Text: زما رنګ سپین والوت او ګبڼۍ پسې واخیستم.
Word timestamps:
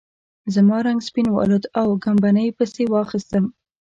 زما 0.55 0.77
رنګ 0.87 0.99
سپین 1.07 1.27
والوت 1.31 1.65
او 1.79 1.87
ګبڼۍ 2.03 2.47
پسې 2.57 2.83
واخیستم. 2.91 3.45